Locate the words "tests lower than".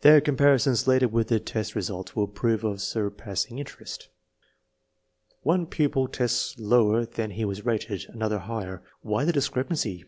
6.08-7.32